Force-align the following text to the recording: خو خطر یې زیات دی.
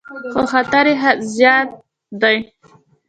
خو 0.33 0.41
خطر 0.51 0.85
یې 0.91 1.11
زیات 1.35 1.69
دی. 2.21 2.37